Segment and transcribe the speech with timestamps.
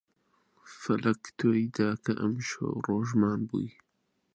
[0.79, 3.69] فەلەک تۆی دا کە ئەمشەو ڕۆژمان بووی